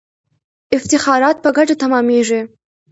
[0.77, 2.41] افتخارات په ګټه تمامیږي.